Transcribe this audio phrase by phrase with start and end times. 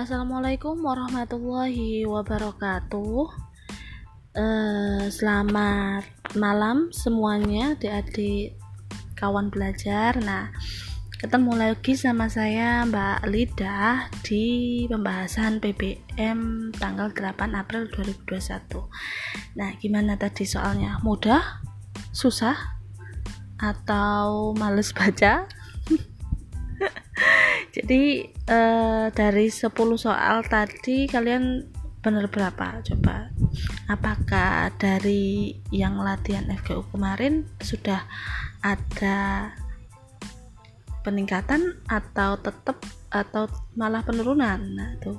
[0.00, 3.20] Assalamualaikum warahmatullahi wabarakatuh.
[4.32, 6.08] Eh, selamat
[6.40, 8.56] malam semuanya, adik-adik
[9.12, 10.16] kawan belajar.
[10.24, 10.56] Nah,
[11.20, 18.88] ketemu lagi sama saya Mbak Lida di pembahasan PBM tanggal 8 April 2021.
[19.60, 20.96] Nah, gimana tadi soalnya?
[21.04, 21.60] Mudah?
[22.16, 22.56] Susah?
[23.60, 25.59] Atau males baca?
[27.90, 28.22] Jadi
[28.54, 29.66] uh, dari 10
[29.98, 31.66] soal tadi kalian
[31.98, 32.78] benar berapa?
[32.86, 33.34] Coba
[33.90, 38.06] apakah dari yang latihan FGU kemarin sudah
[38.62, 39.50] ada
[41.02, 42.78] peningkatan atau tetap
[43.10, 44.70] atau malah penurunan?
[44.70, 45.18] Nah tuh.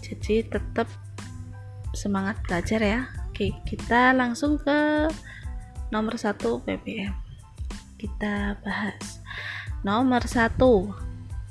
[0.00, 0.88] Jadi tetap
[1.92, 3.00] semangat belajar ya.
[3.28, 5.12] Oke kita langsung ke
[5.92, 7.12] nomor satu PPM
[8.00, 9.23] kita bahas
[9.84, 10.90] nomor satu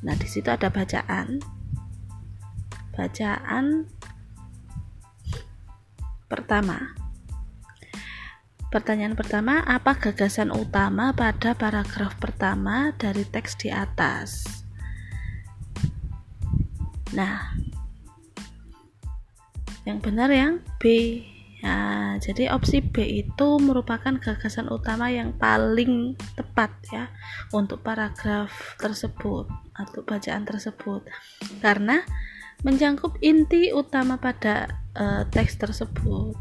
[0.03, 1.39] nah di situ ada bacaan
[2.97, 3.87] bacaan
[6.27, 7.03] pertama
[8.73, 14.49] Pertanyaan pertama, apa gagasan utama pada paragraf pertama dari teks di atas?
[17.13, 17.53] Nah,
[19.85, 21.21] yang benar yang B.
[21.61, 27.13] Nah, jadi opsi B itu merupakan gagasan utama yang paling tepat ya
[27.53, 31.05] untuk paragraf tersebut atau bacaan tersebut
[31.61, 32.01] karena
[32.63, 36.35] menjangkup inti utama pada uh, teks tersebut.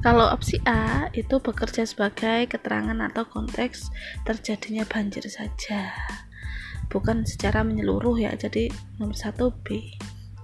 [0.00, 3.90] Kalau opsi A itu bekerja sebagai keterangan atau konteks
[4.22, 5.90] terjadinya banjir saja,
[6.86, 8.30] bukan secara menyeluruh ya.
[8.38, 8.70] Jadi
[9.02, 9.82] nomor satu B.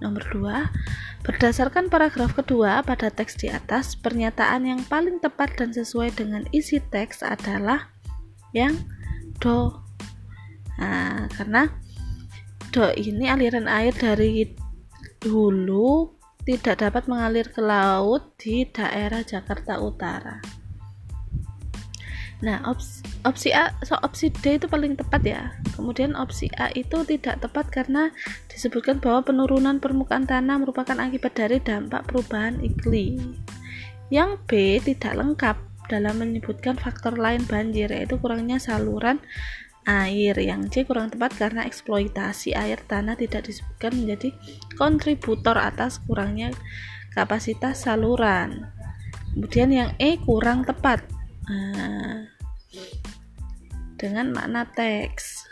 [0.03, 6.19] Nomor 2, berdasarkan paragraf kedua pada teks di atas, pernyataan yang paling tepat dan sesuai
[6.19, 7.95] dengan isi teks adalah
[8.51, 8.75] yang
[9.39, 9.71] do.
[10.83, 11.71] Nah, karena
[12.75, 14.51] do ini aliran air dari
[15.23, 20.62] hulu tidak dapat mengalir ke laut di daerah Jakarta Utara.
[22.43, 25.55] Nah, opsi, opsi A, so opsi D itu paling tepat ya.
[25.79, 28.11] Kemudian opsi A itu tidak tepat karena
[28.51, 33.39] disebutkan bahwa penurunan permukaan tanah merupakan akibat dari dampak perubahan iklim.
[34.11, 34.51] Yang B
[34.83, 39.23] tidak lengkap dalam menyebutkan faktor lain banjir yaitu kurangnya saluran
[39.87, 40.35] air.
[40.35, 44.35] Yang C kurang tepat karena eksploitasi air tanah tidak disebutkan menjadi
[44.75, 46.51] kontributor atas kurangnya
[47.15, 48.67] kapasitas saluran.
[49.31, 51.07] Kemudian yang E kurang tepat
[51.43, 52.32] Nah,
[53.97, 55.47] dengan makna teks.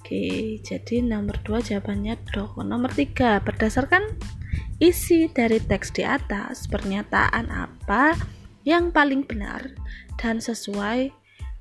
[0.00, 2.46] Oke, jadi nomor 2 jawabannya do.
[2.62, 4.16] Nomor 3, berdasarkan
[4.78, 8.14] isi dari teks di atas, pernyataan apa
[8.62, 9.66] yang paling benar
[10.18, 11.10] dan sesuai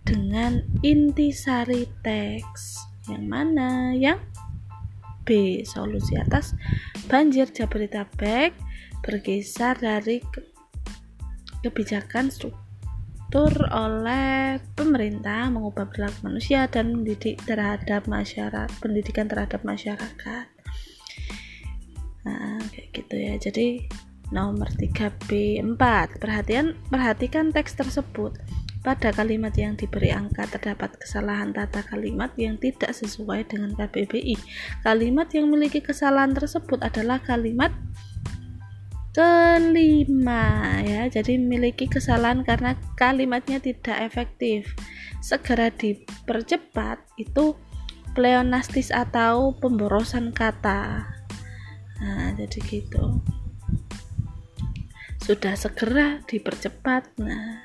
[0.06, 2.78] dengan intisari teks.
[3.10, 3.94] Yang mana?
[3.98, 4.22] Yang
[5.26, 5.30] B.
[5.66, 6.54] Solusi atas
[7.10, 8.54] banjir Jabodetabek
[9.02, 10.22] bergeser dari
[11.66, 12.65] kebijakan struktur
[13.36, 20.48] diatur oleh pemerintah mengubah perilaku manusia dan mendidik terhadap masyarakat pendidikan terhadap masyarakat.
[22.24, 23.36] Nah kayak gitu ya.
[23.36, 23.92] Jadi
[24.32, 25.84] nomor 3B4
[26.16, 28.40] perhatian perhatikan teks tersebut.
[28.80, 34.40] Pada kalimat yang diberi angka terdapat kesalahan tata kalimat yang tidak sesuai dengan KBBI.
[34.80, 37.76] Kalimat yang memiliki kesalahan tersebut adalah kalimat
[39.16, 41.08] kelima ya.
[41.08, 44.76] Jadi memiliki kesalahan karena kalimatnya tidak efektif.
[45.24, 47.56] Segera dipercepat itu
[48.12, 51.08] pleonastis atau pemborosan kata.
[52.04, 53.24] Nah jadi gitu.
[55.24, 57.16] Sudah segera dipercepat.
[57.24, 57.64] Nah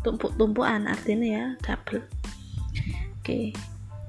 [0.00, 2.08] tumpuk-tumpuan artinya ya double.
[3.20, 3.52] Oke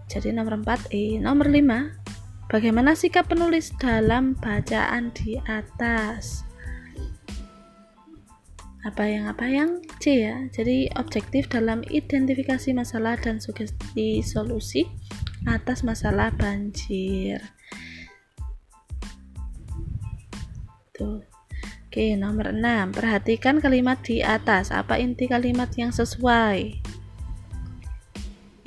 [0.07, 6.46] jadi nomor 4 E nomor 5 bagaimana sikap penulis dalam bacaan di atas
[8.85, 9.81] apa yang apa yang?
[9.97, 10.45] C ya.
[10.53, 14.85] Jadi objektif dalam identifikasi masalah dan sugesti solusi
[15.50, 17.41] atas masalah banjir.
[20.94, 21.25] Tuh.
[21.88, 24.69] Oke nomor 6 perhatikan kalimat di atas.
[24.69, 26.77] Apa inti kalimat yang sesuai?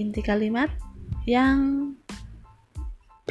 [0.02, 0.72] Inti kalimat
[1.30, 1.94] yang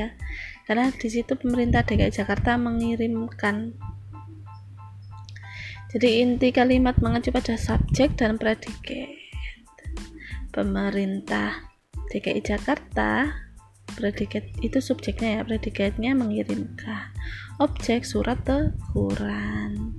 [0.00, 0.16] ya.
[0.64, 3.76] Karena di situ pemerintah DKI Jakarta mengirimkan
[5.94, 9.14] jadi inti kalimat mengacu pada subjek dan predikat
[10.50, 11.70] pemerintah
[12.10, 13.30] DKI Jakarta
[13.94, 17.14] predikat itu subjeknya ya predikatnya mengirimkan
[17.62, 19.94] objek surat teguran.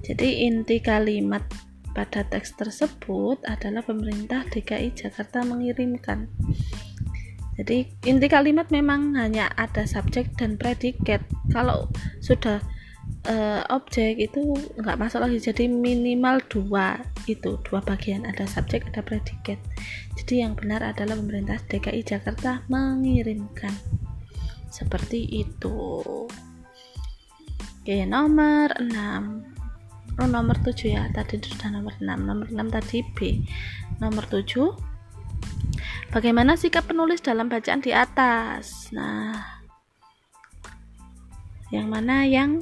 [0.00, 1.44] Jadi inti kalimat
[1.92, 6.30] pada teks tersebut adalah pemerintah DKI Jakarta mengirimkan.
[7.60, 11.20] Jadi inti kalimat memang hanya ada subjek dan predikat.
[11.52, 11.92] Kalau
[12.24, 12.62] sudah
[13.28, 18.24] uh, objek itu nggak masalah jadi minimal dua itu dua bagian.
[18.24, 19.60] Ada subjek ada predikat.
[20.16, 23.76] Jadi yang benar adalah pemerintah DKI Jakarta mengirimkan.
[24.72, 26.00] Seperti itu.
[27.80, 29.59] Oke nomor 6
[30.20, 33.40] oh, nomor 7 ya tadi sudah nomor 6 nomor 6 tadi B
[33.98, 34.90] nomor 7
[36.10, 38.90] Bagaimana sikap penulis dalam bacaan di atas?
[38.90, 39.62] Nah,
[41.70, 42.58] yang mana yang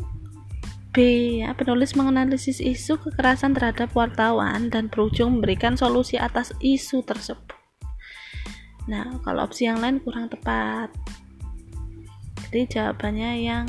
[0.92, 1.00] B
[1.40, 7.56] ya, penulis menganalisis isu kekerasan terhadap wartawan dan berujung memberikan solusi atas isu tersebut.
[8.84, 10.92] Nah, kalau opsi yang lain kurang tepat.
[12.48, 13.64] Jadi jawabannya yang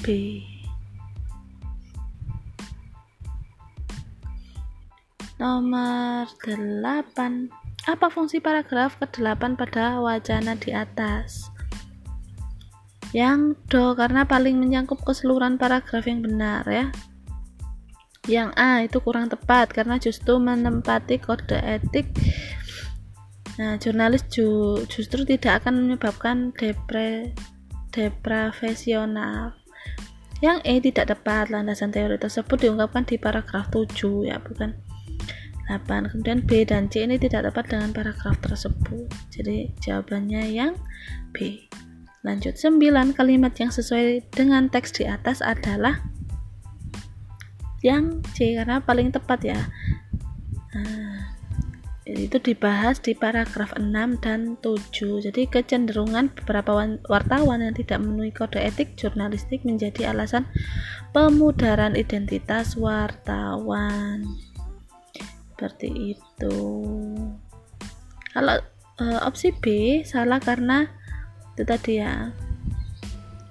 [0.00, 0.40] B.
[5.38, 6.82] Nomor 8
[7.86, 11.46] apa fungsi paragraf ke-8 pada wacana di atas?
[13.14, 16.90] Yang do karena paling menyangkut keseluruhan paragraf yang benar ya.
[18.28, 22.10] Yang A itu kurang tepat karena justru menempati kode etik
[23.58, 27.34] Nah, jurnalis ju, justru tidak akan menyebabkan depre
[27.90, 29.58] deprofesional.
[30.38, 34.87] Yang E tidak tepat, landasan teori tersebut diungkapkan di paragraf 7 ya, bukan
[35.68, 39.08] 8 kemudian B dan C ini tidak tepat dengan paragraf tersebut.
[39.28, 40.72] Jadi jawabannya yang
[41.36, 41.68] B.
[42.24, 42.56] Lanjut.
[42.56, 46.00] 9 kalimat yang sesuai dengan teks di atas adalah
[47.84, 49.60] yang C karena paling tepat ya.
[50.74, 51.38] Nah,
[52.08, 53.92] itu dibahas di paragraf 6
[54.24, 60.48] dan 7 jadi kecenderungan beberapa wartawan yang tidak memenuhi kode etik jurnalistik menjadi alasan
[61.12, 64.24] pemudaran identitas wartawan
[65.58, 66.56] seperti itu.
[68.30, 68.62] Kalau
[69.02, 69.66] e, opsi B
[70.06, 70.86] salah karena
[71.58, 72.30] itu tadi ya.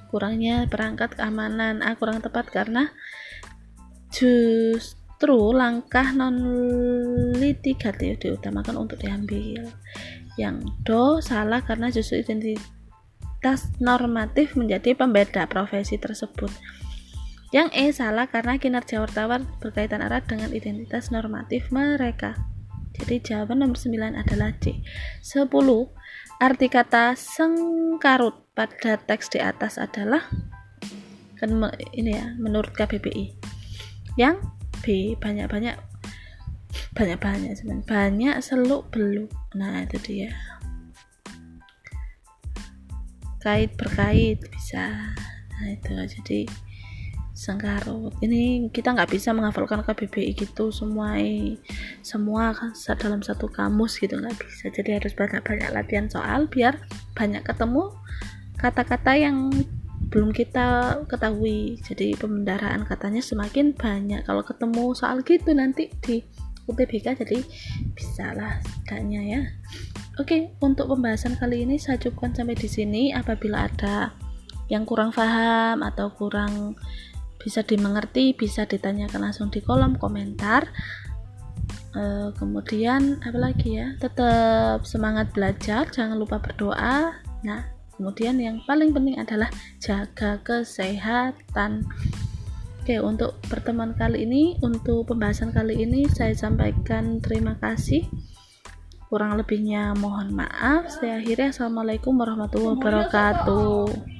[0.08, 1.84] Kurangnya perangkat keamanan.
[1.84, 2.88] A kurang tepat karena
[4.08, 6.40] justru langkah non
[7.36, 9.68] litigatif diutamakan untuk diambil.
[10.40, 16.56] Yang do salah karena justru identitas normatif menjadi pembeda profesi tersebut
[17.56, 22.36] yang E salah karena kinerja wartawan berkaitan erat dengan identitas normatif mereka.
[22.98, 24.84] Jadi jawaban nomor 9 adalah C.
[25.24, 25.48] 10.
[26.38, 30.28] Arti kata sengkarut pada teks di atas adalah
[31.38, 31.54] kan
[31.94, 33.38] ini ya menurut KBBI.
[34.18, 34.42] Yang
[34.82, 35.78] B banyak-banyak
[36.98, 39.30] banyak-banyak banyak seluk beluk.
[39.54, 40.34] Nah, itu dia.
[43.38, 45.14] Kait berkait bisa.
[45.58, 46.50] Nah, itu jadi
[47.38, 48.18] sengkarut.
[48.26, 50.74] Ini kita nggak bisa menghafalkan KBBI gitu.
[50.74, 51.22] Semua
[52.02, 54.74] semua kan dalam satu kamus gitu nggak bisa.
[54.74, 56.82] Jadi harus banyak-banyak latihan soal biar
[57.14, 57.94] banyak ketemu
[58.58, 59.54] kata-kata yang
[60.10, 61.78] belum kita ketahui.
[61.86, 64.26] Jadi pembendaraan katanya semakin banyak.
[64.26, 66.26] Kalau ketemu soal gitu nanti di
[66.68, 67.40] UTBK jadi
[67.94, 69.42] bisa lah setidaknya ya.
[70.18, 73.14] Oke, untuk pembahasan kali ini saya cukupkan sampai di sini.
[73.14, 74.12] Apabila ada
[74.68, 76.76] yang kurang paham atau kurang
[77.38, 80.68] bisa dimengerti bisa ditanyakan langsung di kolom komentar
[81.94, 87.16] e, kemudian apalagi ya tetap semangat belajar jangan lupa berdoa
[87.46, 87.62] nah
[87.98, 89.50] kemudian yang paling penting adalah
[89.82, 91.86] jaga kesehatan
[92.88, 98.08] Oke, untuk pertemuan kali ini, untuk pembahasan kali ini, saya sampaikan terima kasih.
[99.12, 100.88] Kurang lebihnya mohon maaf.
[100.96, 104.17] Saya akhirnya, Assalamualaikum warahmatullahi wabarakatuh.